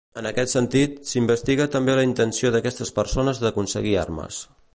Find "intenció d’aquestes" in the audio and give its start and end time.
2.09-2.95